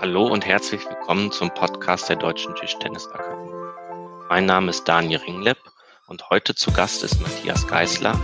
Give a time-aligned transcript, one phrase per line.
[0.00, 3.50] Hallo und herzlich willkommen zum Podcast der Deutschen Tischtennisakademie.
[4.28, 5.58] Mein Name ist Daniel Ringlepp
[6.06, 8.16] und heute zu Gast ist Matthias Geisler,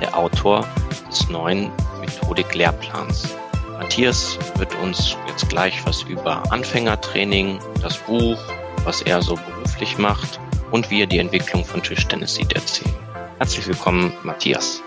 [0.00, 0.66] der Autor
[1.08, 1.70] des neuen
[2.00, 3.36] Methodik-Lehrplans.
[3.78, 8.38] Matthias wird uns jetzt gleich was über Anfängertraining, das Buch,
[8.82, 10.40] was er so beruflich macht
[10.72, 12.92] und wie er die Entwicklung von Tischtennis sieht erzählen.
[13.38, 14.82] Herzlich willkommen, Matthias.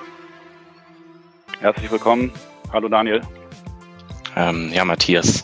[1.62, 2.34] Herzlich willkommen.
[2.74, 3.22] Hallo Daniel.
[4.36, 5.44] Ähm, ja, Matthias,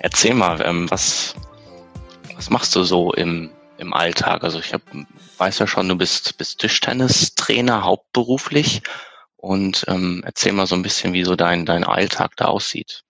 [0.00, 1.36] erzähl mal, ähm, was,
[2.34, 4.42] was machst du so im, im Alltag?
[4.42, 4.82] Also ich hab,
[5.38, 8.82] weiß ja schon, du bist, bist Tischtennistrainer hauptberuflich
[9.36, 13.02] und ähm, erzähl mal so ein bisschen, wie so dein, dein Alltag da aussieht.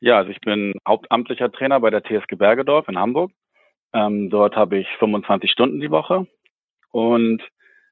[0.00, 3.30] Ja, also ich bin hauptamtlicher Trainer bei der TSG Bergedorf in Hamburg.
[3.92, 6.26] Ähm, dort habe ich 25 Stunden die Woche
[6.90, 7.42] und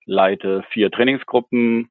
[0.06, 1.90] leite vier Trainingsgruppen,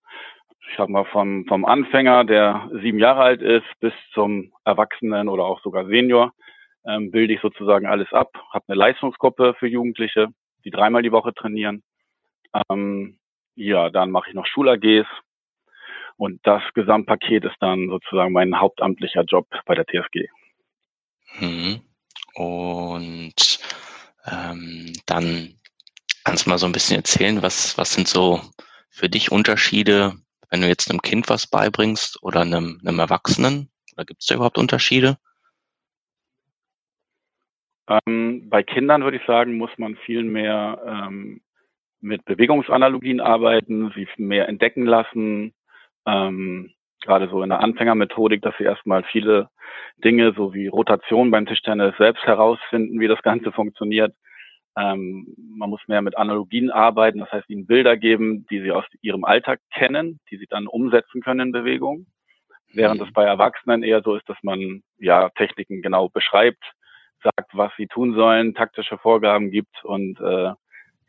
[0.70, 5.44] ich sag mal, vom, vom Anfänger, der sieben Jahre alt ist, bis zum Erwachsenen oder
[5.46, 6.34] auch sogar Senior,
[6.86, 8.32] ähm, bilde ich sozusagen alles ab.
[8.52, 10.27] Habe eine Leistungsgruppe für Jugendliche,
[10.63, 11.84] die dreimal die Woche trainieren.
[12.70, 13.20] Ähm,
[13.55, 15.08] ja, dann mache ich noch Schul-AGs.
[16.18, 20.27] Und das Gesamtpaket ist dann sozusagen mein hauptamtlicher Job bei der TSG.
[21.40, 21.82] Mhm.
[22.36, 23.60] Und
[24.26, 25.55] ähm, dann
[26.24, 28.41] kannst du mal so ein bisschen erzählen, was, was sind so
[28.90, 30.13] für dich Unterschiede
[30.50, 33.70] wenn du jetzt einem Kind was beibringst oder einem, einem Erwachsenen?
[33.96, 35.18] Oder gibt es da überhaupt Unterschiede?
[37.88, 41.42] Ähm, bei Kindern würde ich sagen, muss man viel mehr ähm,
[42.02, 45.54] mit Bewegungsanalogien arbeiten, sie mehr entdecken lassen.
[46.05, 49.50] Ähm, gerade so in der Anfängermethodik, dass sie erstmal viele
[49.98, 54.14] Dinge, so wie Rotation beim Tischtennis selbst herausfinden, wie das Ganze funktioniert.
[54.80, 58.86] Ähm, man muss mehr mit Analogien arbeiten, das heißt ihnen Bilder geben, die sie aus
[59.02, 62.05] ihrem Alltag kennen, die sie dann umsetzen können in Bewegung.
[62.71, 66.63] Während es bei Erwachsenen eher so ist, dass man ja Techniken genau beschreibt,
[67.24, 70.53] sagt, was sie tun sollen, taktische Vorgaben gibt und äh,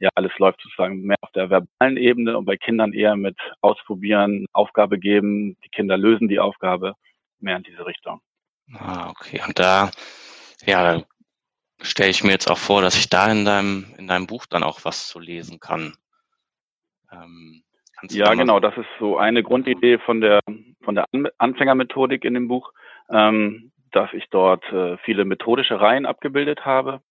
[0.00, 4.46] ja, alles läuft sozusagen mehr auf der verbalen Ebene und bei Kindern eher mit Ausprobieren,
[4.52, 6.94] Aufgabe geben, die Kinder lösen die Aufgabe,
[7.38, 8.20] mehr in diese Richtung.
[8.72, 9.42] Ah, okay.
[9.46, 9.90] Und da,
[10.64, 11.02] ja,
[11.82, 14.62] stelle ich mir jetzt auch vor, dass ich da in deinem, in deinem Buch dann
[14.62, 15.94] auch was zu lesen kann.
[17.12, 17.62] Ähm,
[18.08, 20.40] ja, genau, das ist so eine Grundidee von der,
[20.82, 21.06] von der
[21.38, 22.72] Anfängermethodik in dem Buch,
[23.10, 27.02] ähm, dass ich dort äh, viele methodische Reihen abgebildet habe,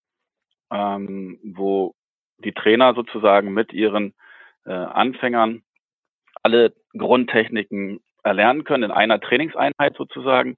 [0.72, 1.94] ähm, wo
[2.38, 4.14] die Trainer sozusagen mit ihren
[4.64, 5.62] äh, Anfängern
[6.42, 10.56] alle Grundtechniken erlernen können in einer Trainingseinheit sozusagen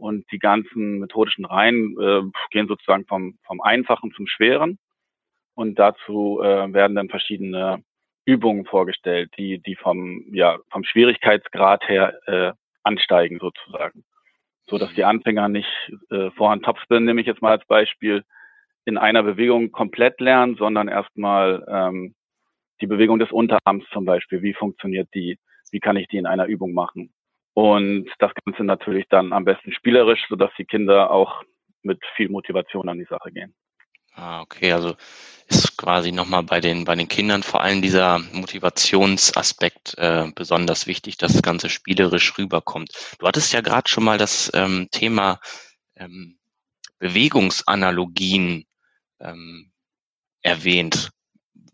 [0.00, 4.78] und die ganzen methodischen Reihen äh, gehen sozusagen vom, vom Einfachen zum Schweren.
[5.54, 7.82] Und dazu äh, werden dann verschiedene
[8.24, 12.52] Übungen vorgestellt, die, die vom, ja, vom Schwierigkeitsgrad her äh,
[12.82, 14.04] ansteigen sozusagen.
[14.68, 15.68] So dass die Anfänger nicht
[16.10, 18.24] äh, Vorhand Topspin, nehme ich jetzt mal als Beispiel,
[18.84, 22.14] in einer Bewegung komplett lernen, sondern erstmal ähm,
[22.80, 24.42] die Bewegung des Unterarms zum Beispiel.
[24.42, 25.38] Wie funktioniert die?
[25.70, 27.12] Wie kann ich die in einer Übung machen?
[27.60, 31.42] Und das Ganze natürlich dann am besten spielerisch, sodass die Kinder auch
[31.82, 33.54] mit viel Motivation an die Sache gehen.
[34.14, 34.96] Ah, okay, also
[35.46, 41.18] ist quasi nochmal bei den, bei den Kindern vor allem dieser Motivationsaspekt äh, besonders wichtig,
[41.18, 42.92] dass das Ganze spielerisch rüberkommt.
[43.18, 45.38] Du hattest ja gerade schon mal das ähm, Thema
[45.96, 46.38] ähm,
[46.98, 48.64] Bewegungsanalogien
[49.20, 49.70] ähm,
[50.40, 51.10] erwähnt.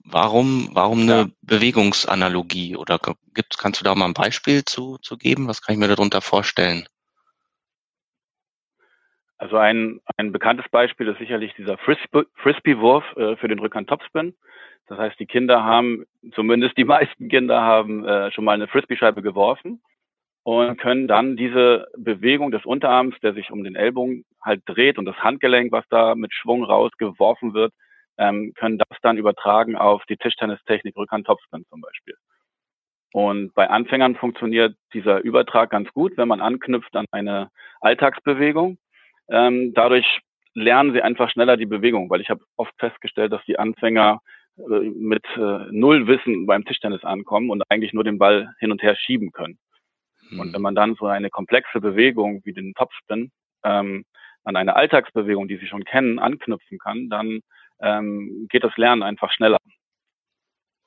[0.09, 1.27] Warum, warum eine ja.
[1.43, 2.77] Bewegungsanalogie?
[2.77, 2.99] Oder
[3.35, 5.49] gibt, kannst du da mal ein Beispiel zu, zu geben?
[5.49, 6.87] Was kann ich mir darunter vorstellen?
[9.39, 14.35] Also ein, ein bekanntes Beispiel ist sicherlich dieser Frisbee-Wurf äh, für den Rückhand-Topspin.
[14.87, 19.23] Das heißt, die Kinder haben, zumindest die meisten Kinder haben äh, schon mal eine Frisbee-Scheibe
[19.23, 19.83] geworfen
[20.45, 25.05] und können dann diese Bewegung des Unterarms, der sich um den Ellbogen halt dreht und
[25.05, 27.75] das Handgelenk, was da mit Schwung rausgeworfen wird,
[28.19, 32.15] ähm, können das dann übertragen auf die Tischtennistechnik Rückhand-Topspin zum Beispiel.
[33.13, 37.51] Und bei Anfängern funktioniert dieser Übertrag ganz gut, wenn man anknüpft an eine
[37.81, 38.79] Alltagsbewegung.
[39.29, 40.21] Ähm, dadurch
[40.55, 44.21] lernen sie einfach schneller die Bewegung, weil ich habe oft festgestellt, dass die Anfänger
[44.59, 48.83] äh, mit äh, null Wissen beim Tischtennis ankommen und eigentlich nur den Ball hin und
[48.83, 49.59] her schieben können.
[50.31, 50.41] Mhm.
[50.41, 53.31] Und wenn man dann so eine komplexe Bewegung wie den Topspin
[53.65, 54.05] ähm,
[54.45, 57.41] an eine Alltagsbewegung, die sie schon kennen, anknüpfen kann, dann
[57.81, 59.59] ähm, geht das Lernen einfach schneller.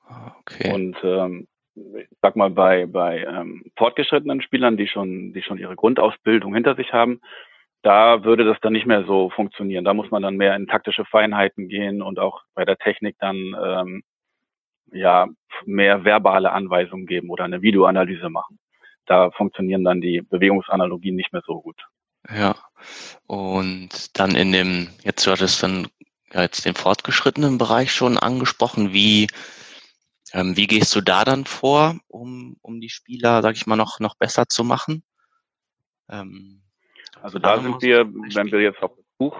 [0.06, 0.72] Ah, okay.
[0.72, 5.76] Und ähm, ich sag mal, bei, bei ähm, fortgeschrittenen Spielern, die schon, die schon ihre
[5.76, 7.20] Grundausbildung hinter sich haben,
[7.82, 9.84] da würde das dann nicht mehr so funktionieren.
[9.84, 13.36] Da muss man dann mehr in taktische Feinheiten gehen und auch bei der Technik dann
[13.36, 14.02] ähm,
[14.92, 15.28] ja
[15.64, 18.58] mehr verbale Anweisungen geben oder eine Videoanalyse machen.
[19.06, 21.82] Da funktionieren dann die Bewegungsanalogien nicht mehr so gut.
[22.28, 22.54] Ja.
[23.26, 25.88] Und dann in dem, jetzt du hattest dann
[26.32, 28.92] ja, jetzt den fortgeschrittenen Bereich schon angesprochen.
[28.92, 29.28] Wie,
[30.32, 34.00] ähm, wie gehst du da dann vor, um, um die Spieler, sag ich mal, noch,
[34.00, 35.02] noch besser zu machen?
[36.08, 36.62] Ähm,
[37.22, 39.36] also da sind wir, wenn wir jetzt auf das Buch,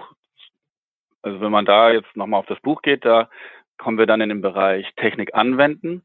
[1.21, 3.29] also wenn man da jetzt nochmal auf das Buch geht, da
[3.77, 6.03] kommen wir dann in den Bereich Technik anwenden.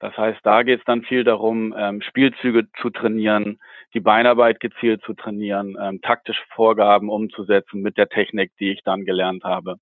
[0.00, 3.58] Das heißt, da geht es dann viel darum, ähm, Spielzüge zu trainieren,
[3.94, 9.04] die Beinarbeit gezielt zu trainieren, ähm, taktische Vorgaben umzusetzen mit der Technik, die ich dann
[9.04, 9.78] gelernt habe.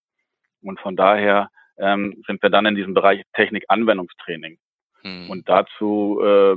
[0.62, 4.59] Und von daher ähm, sind wir dann in diesem Bereich Technik-Anwendungstraining.
[5.03, 5.31] Hm.
[5.31, 6.56] Und dazu äh,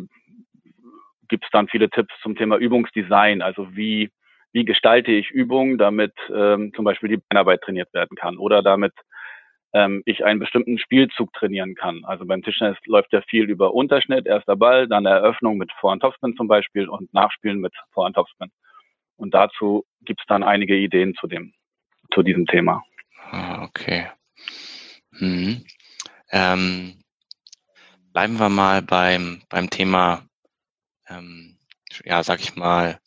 [1.28, 4.12] gibt es dann viele Tipps zum Thema Übungsdesign, also wie,
[4.52, 8.94] wie gestalte ich Übungen, damit ähm, zum Beispiel die Beinarbeit trainiert werden kann oder damit
[9.74, 12.06] ähm, ich einen bestimmten Spielzug trainieren kann.
[12.06, 16.00] Also beim Tischtennis läuft ja viel über Unterschnitt, erster Ball, dann Eröffnung mit Vor- und
[16.00, 18.52] Topspin zum Beispiel und Nachspielen mit Vor- und Topspin.
[19.18, 21.54] Und dazu gibt es dann einige Ideen zu dem,
[22.14, 22.84] zu diesem Thema.
[23.32, 24.10] Ah, okay.
[25.14, 25.66] Hm.
[26.32, 27.04] Ähm,
[28.12, 30.28] bleiben wir mal beim, beim Thema,
[31.08, 31.58] ähm,
[32.04, 33.00] ja, sag ich mal,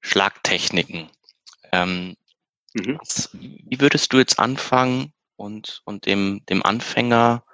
[0.00, 1.10] Schlagtechniken.
[1.72, 2.16] Ähm,
[2.74, 2.98] mhm.
[3.32, 7.44] Wie würdest du jetzt anfangen, und, und dem, dem Anfänger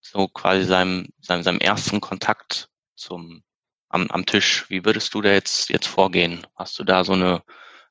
[0.00, 3.42] so quasi seinem, seinem, seinem ersten Kontakt zum,
[3.88, 4.70] am, am Tisch.
[4.70, 6.46] Wie würdest du da jetzt, jetzt vorgehen?
[6.54, 7.42] Hast du da so eine,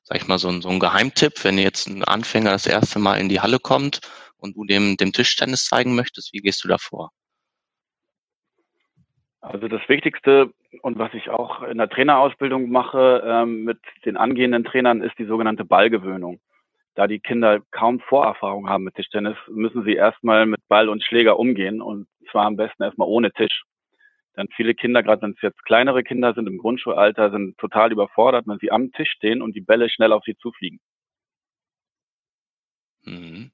[0.06, 3.16] sag ich mal, so, ein, so ein Geheimtipp, wenn jetzt ein Anfänger das erste Mal
[3.20, 4.00] in die Halle kommt
[4.38, 7.10] und du dem, dem Tischtennis zeigen möchtest, wie gehst du da vor?
[9.40, 14.64] Also das Wichtigste und was ich auch in der Trainerausbildung mache ähm, mit den angehenden
[14.64, 16.40] Trainern ist die sogenannte Ballgewöhnung
[16.96, 21.38] da die Kinder kaum Vorerfahrung haben mit Tischtennis, müssen sie erstmal mit Ball und Schläger
[21.38, 23.62] umgehen und zwar am besten erstmal ohne Tisch.
[24.36, 28.46] Denn viele Kinder, gerade wenn es jetzt kleinere Kinder sind im Grundschulalter, sind total überfordert,
[28.46, 30.80] wenn sie am Tisch stehen und die Bälle schnell auf sie zufliegen.
[33.04, 33.50] Mhm.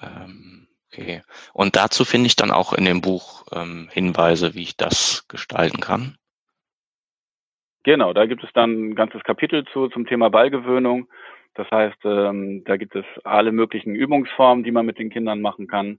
[0.00, 1.22] Ähm, okay.
[1.52, 5.80] Und dazu finde ich dann auch in dem Buch ähm, Hinweise, wie ich das gestalten
[5.80, 6.16] kann.
[7.84, 11.08] Genau, da gibt es dann ein ganzes Kapitel zu zum Thema Ballgewöhnung
[11.58, 15.66] das heißt, ähm, da gibt es alle möglichen Übungsformen, die man mit den Kindern machen
[15.66, 15.98] kann,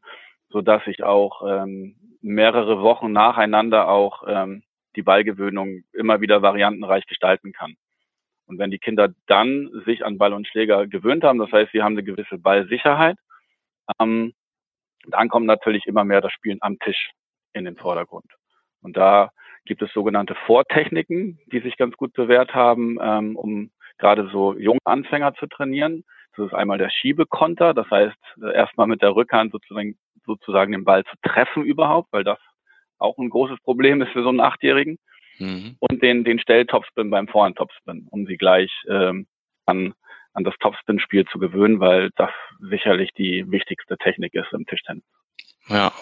[0.49, 4.63] so dass ich auch ähm, mehrere Wochen nacheinander auch ähm,
[4.95, 7.75] die Ballgewöhnung immer wieder variantenreich gestalten kann.
[8.47, 11.83] Und wenn die Kinder dann sich an Ball und Schläger gewöhnt haben, das heißt, sie
[11.83, 13.17] haben eine gewisse Ballsicherheit,
[13.99, 14.33] ähm,
[15.07, 17.11] dann kommt natürlich immer mehr das Spielen am Tisch
[17.53, 18.25] in den Vordergrund.
[18.81, 19.31] Und da
[19.65, 24.79] gibt es sogenannte Vortechniken, die sich ganz gut bewährt haben, ähm, um gerade so junge
[24.85, 26.03] Anfänger zu trainieren.
[26.35, 30.85] Das ist einmal der Schiebekonter, das heißt äh, erstmal mit der Rückhand sozusagen, sozusagen den
[30.85, 32.39] Ball zu treffen überhaupt, weil das
[32.97, 34.97] auch ein großes Problem ist für so einen Achtjährigen.
[35.39, 35.77] Mhm.
[35.79, 39.25] Und den, den Stelltopspin beim Vorhand-Topspin, um sie gleich ähm,
[39.65, 39.93] an,
[40.33, 45.03] an das Topspin-Spiel zu gewöhnen, weil das sicherlich die wichtigste Technik ist im Tischtennis.
[45.67, 45.93] Ja,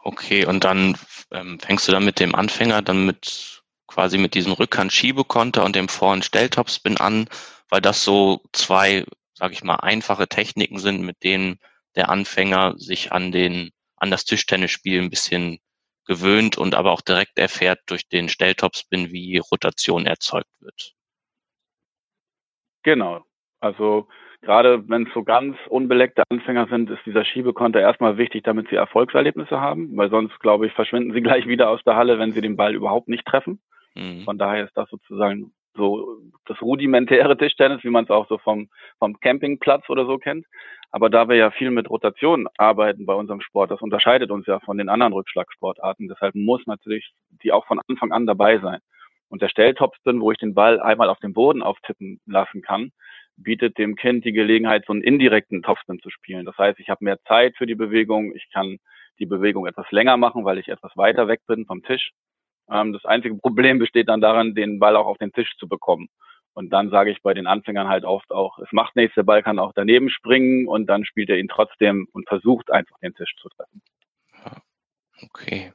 [0.00, 0.44] okay.
[0.46, 0.96] Und dann
[1.30, 5.88] ähm, fängst du dann mit dem Anfänger dann mit quasi mit diesem Rückhand-Schiebekonter und dem
[5.88, 7.28] Vorhand-Stelltopspin an,
[7.70, 11.58] weil das so zwei, sage ich mal, einfache Techniken sind, mit denen
[11.96, 15.58] der Anfänger sich an den an das Tischtennisspiel ein bisschen
[16.06, 20.92] gewöhnt und aber auch direkt erfährt durch den Stelltopspin, wie Rotation erzeugt wird.
[22.82, 23.24] Genau.
[23.60, 24.08] Also
[24.42, 28.76] gerade wenn es so ganz unbeleckte Anfänger sind, ist dieser Schiebekonter erstmal wichtig, damit sie
[28.76, 32.42] Erfolgserlebnisse haben, weil sonst, glaube ich, verschwinden sie gleich wieder aus der Halle, wenn sie
[32.42, 33.62] den Ball überhaupt nicht treffen.
[33.94, 34.24] Mhm.
[34.24, 38.68] Von daher ist das sozusagen so das rudimentäre Tischtennis, wie man es auch so vom,
[38.98, 40.46] vom Campingplatz oder so kennt.
[40.90, 44.60] Aber da wir ja viel mit Rotation arbeiten bei unserem Sport, das unterscheidet uns ja
[44.60, 46.08] von den anderen Rückschlagsportarten.
[46.08, 47.12] Deshalb muss natürlich
[47.42, 48.78] die auch von Anfang an dabei sein.
[49.28, 52.92] Und der Stelltopspin, wo ich den Ball einmal auf den Boden auftippen lassen kann,
[53.36, 56.46] bietet dem Kind die Gelegenheit, so einen indirekten Topspin zu spielen.
[56.46, 58.78] Das heißt, ich habe mehr Zeit für die Bewegung, ich kann
[59.18, 62.12] die Bewegung etwas länger machen, weil ich etwas weiter weg bin vom Tisch.
[62.70, 66.08] Ähm, das einzige Problem besteht dann daran, den Ball auch auf den Tisch zu bekommen.
[66.54, 69.42] Und dann sage ich bei den Anfängern halt oft auch, es macht nichts, der Ball
[69.42, 73.34] kann auch daneben springen und dann spielt er ihn trotzdem und versucht einfach den Tisch
[73.40, 73.82] zu treffen.
[75.22, 75.72] Okay.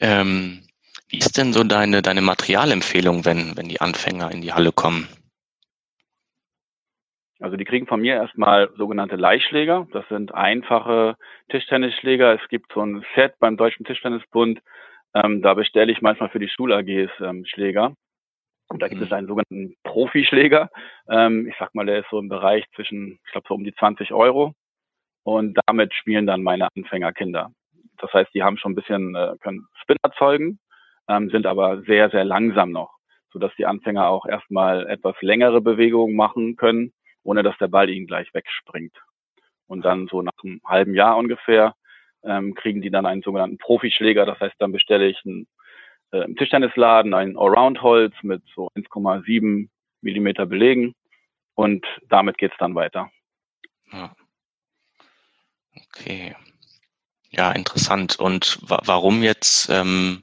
[0.00, 0.62] Ähm,
[1.08, 5.08] wie ist denn so deine, deine Materialempfehlung, wenn, wenn die Anfänger in die Halle kommen?
[7.40, 9.86] Also die kriegen von mir erstmal sogenannte Leihschläger.
[9.92, 11.16] Das sind einfache
[11.50, 12.34] Tischtennisschläger.
[12.34, 14.60] Es gibt so ein Set beim Deutschen Tischtennisbund,
[15.24, 17.94] ähm, da bestelle ich manchmal für die Schul-AGs ähm, Schläger.
[18.68, 19.06] Und da gibt mhm.
[19.06, 20.70] es einen sogenannten Profischläger.
[21.08, 23.74] Ähm, ich sag mal, der ist so im Bereich zwischen, ich glaube, so um die
[23.74, 24.52] 20 Euro.
[25.24, 27.50] Und damit spielen dann meine Anfängerkinder.
[27.98, 30.58] Das heißt, die haben schon ein bisschen, äh, können Spin erzeugen,
[31.08, 32.94] ähm, sind aber sehr, sehr langsam noch.
[33.30, 38.06] sodass die Anfänger auch erstmal etwas längere Bewegungen machen können, ohne dass der Ball ihnen
[38.06, 38.96] gleich wegspringt.
[39.66, 41.74] Und dann so nach einem halben Jahr ungefähr
[42.24, 44.26] ähm, kriegen die dann einen sogenannten Profischläger.
[44.26, 45.46] Das heißt, dann bestelle ich einen,
[46.10, 49.68] äh, Tischtennisladen ein Allround-Holz mit so 1,7
[50.00, 50.94] Millimeter Belegen
[51.54, 53.10] und damit geht's dann weiter.
[53.92, 54.14] Ja.
[55.86, 56.36] Okay.
[57.30, 58.18] Ja, interessant.
[58.18, 60.22] Und wa warum jetzt ähm,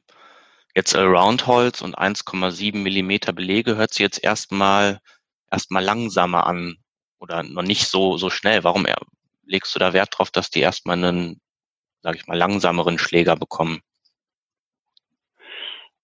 [0.75, 4.99] jetzt Allround-Holz und 1,7 Millimeter Belege hört sich jetzt erstmal
[5.51, 6.77] erstmal langsamer an
[7.19, 8.63] oder noch nicht so so schnell.
[8.63, 8.87] Warum
[9.45, 11.41] legst du da Wert drauf, dass die erstmal einen
[12.05, 13.81] sage ich mal, langsameren Schläger bekommen?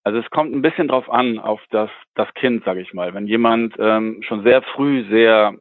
[0.03, 3.13] Also es kommt ein bisschen drauf an, auf das, das Kind, sage ich mal.
[3.13, 5.53] Wenn jemand ähm, schon sehr früh sehr,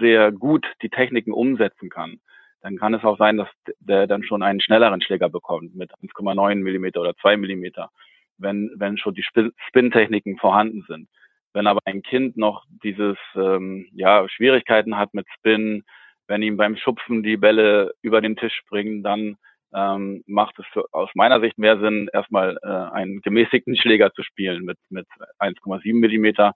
[0.00, 2.18] sehr gut die Techniken umsetzen kann,
[2.62, 6.56] dann kann es auch sein, dass der dann schon einen schnelleren Schläger bekommt mit 1,9
[6.56, 7.90] Millimeter oder 2 Millimeter,
[8.38, 9.24] wenn, wenn schon die
[9.68, 11.08] Spin-Techniken vorhanden sind.
[11.52, 15.84] Wenn aber ein Kind noch dieses ähm, ja, Schwierigkeiten hat mit Spin,
[16.26, 19.36] wenn ihm beim Schupfen die Bälle über den Tisch springen, dann
[19.74, 24.64] ähm, macht es aus meiner Sicht mehr Sinn, erstmal äh, einen gemäßigten Schläger zu spielen
[24.64, 25.06] mit, mit
[25.38, 26.52] 1,7 Millimeter.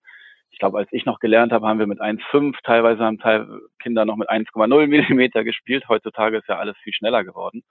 [0.50, 3.46] Ich glaube, als ich noch gelernt habe, haben wir mit 1,5, teilweise haben Teil
[3.80, 5.88] Kinder noch mit 1,0 Millimeter gespielt.
[5.88, 7.62] Heutzutage ist ja alles viel schneller geworden.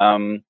[0.00, 0.44] Ähm,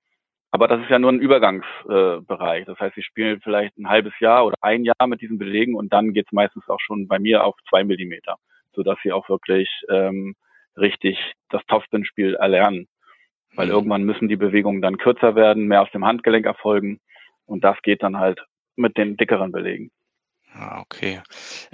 [0.51, 2.63] aber das ist ja nur ein Übergangsbereich.
[2.63, 5.75] Äh, das heißt, sie spielen vielleicht ein halbes Jahr oder ein Jahr mit diesen Belegen
[5.75, 8.37] und dann geht es meistens auch schon bei mir auf zwei Millimeter,
[8.75, 10.35] sodass sie auch wirklich ähm,
[10.77, 11.19] richtig
[11.51, 12.89] das Topspin-Spiel erlernen
[13.55, 13.73] weil mhm.
[13.73, 17.01] irgendwann müssen die Bewegungen dann kürzer werden, mehr aus dem Handgelenk erfolgen
[17.47, 18.41] und das geht dann halt
[18.77, 19.91] mit den dickeren Belegen.
[20.53, 21.21] Ah, okay.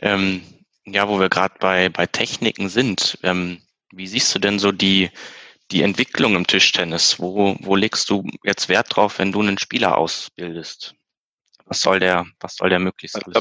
[0.01, 0.43] Ähm,
[0.85, 3.59] ja, wo wir gerade bei, bei Techniken sind, ähm,
[3.93, 5.11] wie siehst du denn so die,
[5.71, 7.21] die Entwicklung im Tischtennis?
[7.21, 10.95] Wo, wo legst du jetzt Wert drauf, wenn du einen Spieler ausbildest?
[11.67, 13.41] Was soll der, was soll der möglichst also,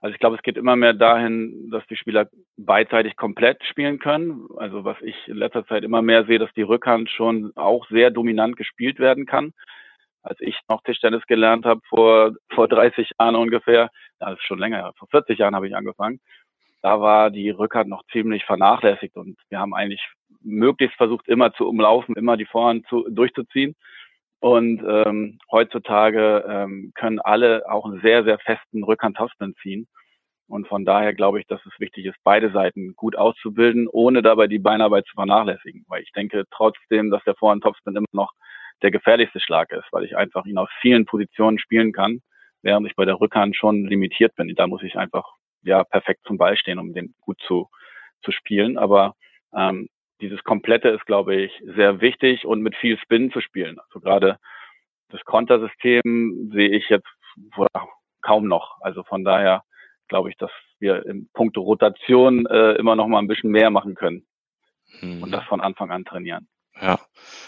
[0.00, 4.46] also ich glaube, es geht immer mehr dahin, dass die Spieler beidseitig komplett spielen können.
[4.56, 8.10] Also was ich in letzter Zeit immer mehr sehe, dass die Rückhand schon auch sehr
[8.10, 9.52] dominant gespielt werden kann.
[10.22, 13.90] Als ich noch Tischtennis gelernt habe vor, vor 30 Jahren ungefähr,
[14.20, 16.20] das ist schon länger, vor 40 Jahren habe ich angefangen,
[16.82, 20.06] da war die Rückhand noch ziemlich vernachlässigt und wir haben eigentlich
[20.42, 23.74] möglichst versucht, immer zu umlaufen, immer die Vorhand zu, durchzuziehen.
[24.40, 29.88] Und ähm, heutzutage ähm, können alle auch einen sehr, sehr festen Rückhand-Topspin ziehen.
[30.46, 34.46] Und von daher glaube ich, dass es wichtig ist, beide Seiten gut auszubilden, ohne dabei
[34.46, 35.84] die Beinarbeit zu vernachlässigen.
[35.88, 38.32] Weil ich denke trotzdem, dass der Vorhand-Topspin immer noch
[38.82, 42.20] der gefährlichste Schlag ist, weil ich einfach ihn aus vielen Positionen spielen kann,
[42.62, 44.54] während ich bei der Rückhand schon limitiert bin.
[44.54, 45.24] Da muss ich einfach
[45.62, 47.68] ja perfekt zum Ball stehen, um den gut zu,
[48.22, 48.78] zu spielen.
[48.78, 49.14] Aber
[49.54, 49.88] ähm,
[50.20, 53.78] dieses Komplette ist, glaube ich, sehr wichtig und mit viel Spin zu spielen.
[53.78, 54.38] Also gerade
[55.08, 57.08] das Kontersystem sehe ich jetzt
[58.22, 58.80] kaum noch.
[58.80, 59.62] Also von daher
[60.08, 63.94] glaube ich, dass wir in puncto Rotation äh, immer noch mal ein bisschen mehr machen
[63.94, 64.26] können
[65.00, 65.22] hm.
[65.22, 66.48] und das von Anfang an trainieren.
[66.80, 66.98] Ja.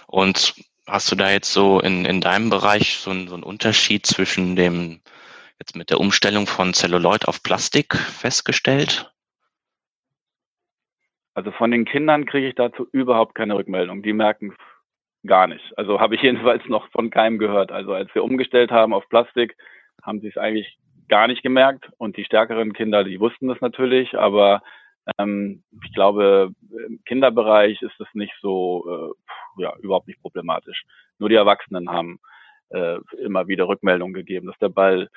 [0.07, 0.55] Und
[0.87, 4.57] hast du da jetzt so in, in deinem Bereich so, ein, so einen Unterschied zwischen
[4.57, 5.01] dem
[5.59, 9.10] jetzt mit der Umstellung von Celluloid auf Plastik festgestellt?
[11.35, 14.03] Also von den Kindern kriege ich dazu überhaupt keine Rückmeldung.
[14.03, 15.77] Die merken es gar nicht.
[15.77, 17.73] Also habe ich jedenfalls noch von keinem gehört.
[17.73, 19.57] Also als wir umgestellt haben auf Plastik,
[20.03, 21.89] haben sie es eigentlich gar nicht gemerkt.
[21.99, 24.63] Und die stärkeren Kinder, die wussten das natürlich, aber
[25.19, 26.53] ähm, ich glaube,
[26.87, 29.15] im Kinderbereich ist es nicht so,
[29.59, 30.85] äh, ja, überhaupt nicht problematisch.
[31.19, 32.21] Nur die Erwachsenen haben
[32.71, 35.09] äh, immer wieder Rückmeldungen gegeben, dass der Ball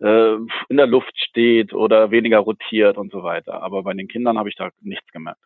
[0.00, 0.34] äh,
[0.68, 3.62] in der Luft steht oder weniger rotiert und so weiter.
[3.62, 5.40] Aber bei den Kindern habe ich da nichts gemerkt.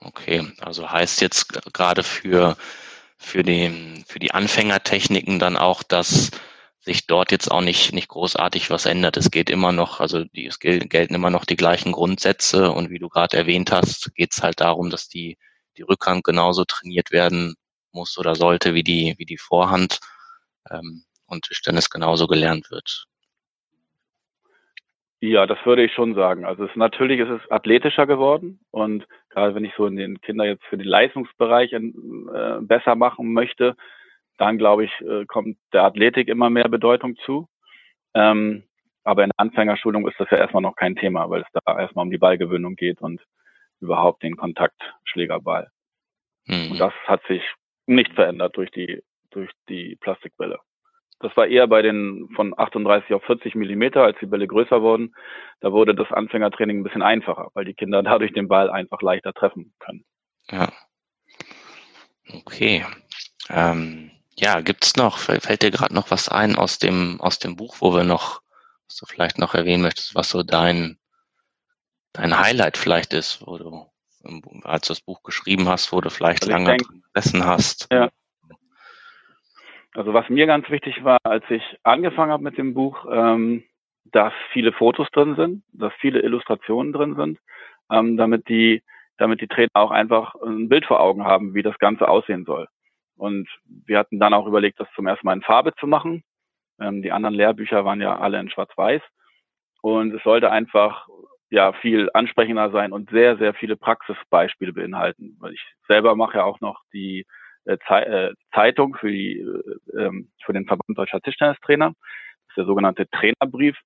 [0.00, 2.56] Okay, also heißt jetzt gerade für,
[3.16, 6.30] für, den, für die Anfängertechniken dann auch, dass
[6.80, 9.16] sich dort jetzt auch nicht, nicht großartig was ändert.
[9.16, 12.98] Es geht immer noch, also die, es gelten immer noch die gleichen Grundsätze und wie
[12.98, 15.36] du gerade erwähnt hast, geht es halt darum, dass die,
[15.76, 17.54] die Rückhand genauso trainiert werden
[17.92, 19.98] muss oder sollte wie die, wie die Vorhand
[20.70, 23.06] ähm, und Tischtennis genauso gelernt wird.
[25.20, 26.44] Ja, das würde ich schon sagen.
[26.44, 29.06] Also es, natürlich ist es athletischer geworden und
[29.38, 31.80] gerade wenn ich so in den Kinder jetzt für den Leistungsbereich äh,
[32.60, 33.76] besser machen möchte,
[34.36, 37.48] dann glaube ich, äh, kommt der Athletik immer mehr Bedeutung zu.
[38.14, 38.64] Ähm,
[39.04, 42.04] aber in der Anfängerschulung ist das ja erstmal noch kein Thema, weil es da erstmal
[42.04, 43.20] um die Ballgewöhnung geht und
[43.80, 45.70] überhaupt den Kontaktschlägerball.
[46.46, 46.72] Mhm.
[46.72, 47.42] Und das hat sich
[47.86, 50.58] nicht verändert durch die, durch die Plastikbälle.
[51.20, 55.14] Das war eher bei den von 38 auf 40 Millimeter, als die Bälle größer wurden.
[55.60, 59.32] Da wurde das Anfängertraining ein bisschen einfacher, weil die Kinder dadurch den Ball einfach leichter
[59.32, 60.04] treffen können.
[60.50, 60.68] Ja.
[62.32, 62.84] Okay.
[63.48, 67.76] Ähm, ja, gibt's noch, fällt dir gerade noch was ein aus dem, aus dem Buch,
[67.80, 68.42] wo wir noch,
[68.86, 70.98] was du vielleicht noch erwähnen möchtest, was so dein,
[72.12, 73.86] dein Highlight vielleicht ist, wo du,
[74.62, 77.88] als du das Buch geschrieben hast, wo du vielleicht also lange dran gesessen hast.
[77.90, 78.10] Ja.
[79.98, 83.64] Also was mir ganz wichtig war, als ich angefangen habe mit dem Buch, ähm,
[84.04, 87.40] dass viele Fotos drin sind, dass viele Illustrationen drin sind,
[87.90, 88.84] ähm, damit die,
[89.16, 92.68] damit die Trainer auch einfach ein Bild vor Augen haben, wie das Ganze aussehen soll.
[93.16, 96.22] Und wir hatten dann auch überlegt, das zum ersten Mal in Farbe zu machen.
[96.78, 99.02] Ähm, die anderen Lehrbücher waren ja alle in Schwarz-Weiß.
[99.82, 101.08] Und es sollte einfach
[101.50, 105.36] ja viel ansprechender sein und sehr, sehr viele Praxisbeispiele beinhalten.
[105.40, 107.26] Weil ich selber mache ja auch noch die
[108.54, 111.88] Zeitung für, die, äh, ähm, für den Verband Deutscher Tischtennistrainer.
[111.88, 113.76] Das ist der sogenannte Trainerbrief.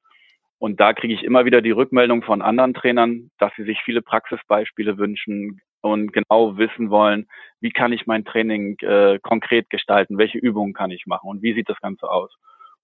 [0.59, 4.01] Und da kriege ich immer wieder die Rückmeldung von anderen Trainern, dass sie sich viele
[4.01, 7.27] Praxisbeispiele wünschen und genau wissen wollen,
[7.61, 11.55] wie kann ich mein Training äh, konkret gestalten, welche Übungen kann ich machen und wie
[11.55, 12.33] sieht das Ganze aus.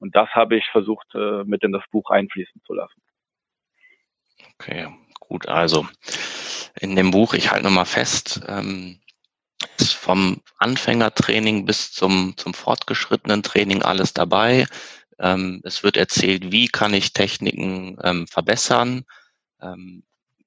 [0.00, 3.00] Und das habe ich versucht, äh, mit in das Buch einfließen zu lassen.
[4.54, 4.88] Okay,
[5.20, 5.48] gut.
[5.48, 5.86] Also
[6.80, 8.98] in dem Buch, ich halte nochmal fest, ähm,
[9.80, 14.66] vom Anfängertraining bis zum, zum fortgeschrittenen Training alles dabei.
[15.18, 19.04] Ähm, es wird erzählt, wie kann ich Techniken ähm, verbessern.
[19.60, 20.04] Ähm,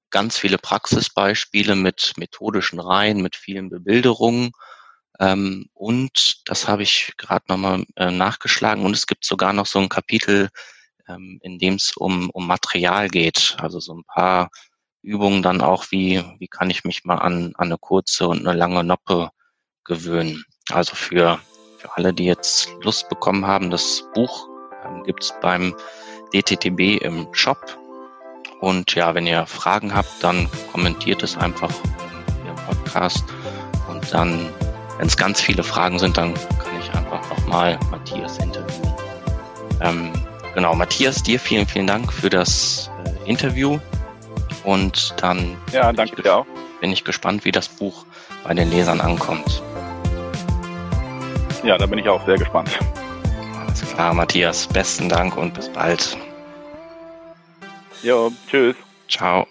[0.09, 4.51] ganz viele Praxisbeispiele mit methodischen Reihen, mit vielen Bebilderungen.
[5.19, 8.85] Ähm, und das habe ich gerade nochmal äh, nachgeschlagen.
[8.85, 10.49] Und es gibt sogar noch so ein Kapitel,
[11.07, 13.55] ähm, in dem es um, um Material geht.
[13.59, 14.49] Also so ein paar
[15.03, 18.57] Übungen dann auch, wie, wie kann ich mich mal an, an eine kurze und eine
[18.57, 19.29] lange Noppe
[19.83, 20.43] gewöhnen.
[20.71, 21.39] Also für,
[21.77, 24.47] für alle, die jetzt Lust bekommen haben, das Buch
[24.85, 25.75] ähm, gibt es beim
[26.33, 27.77] DTTB im Shop.
[28.59, 31.71] Und ja, wenn ihr Fragen habt, dann kommentiert es einfach
[32.47, 33.23] im Podcast.
[33.89, 34.49] Und dann,
[34.97, 38.93] wenn es ganz viele Fragen sind, dann kann ich einfach nochmal Matthias interviewen.
[39.81, 40.13] Ähm,
[40.53, 43.79] genau, Matthias, dir vielen, vielen Dank für das äh, Interview.
[44.63, 46.45] Und dann ja, danke dir auch.
[46.79, 48.05] bin ich gespannt, wie das Buch
[48.43, 49.61] bei den Lesern ankommt.
[51.63, 52.69] Ja, da bin ich auch sehr gespannt.
[53.59, 54.67] Alles klar, Matthias.
[54.67, 56.17] Besten Dank und bis bald.
[58.01, 58.75] Jo, tschüss.
[59.07, 59.47] Ciao.